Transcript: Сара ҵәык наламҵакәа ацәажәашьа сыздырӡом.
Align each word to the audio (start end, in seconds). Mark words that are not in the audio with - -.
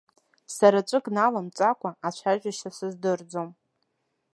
Сара 0.55 0.87
ҵәык 0.87 1.05
наламҵакәа 1.15 1.89
ацәажәашьа 2.07 2.69
сыздырӡом. 2.77 3.49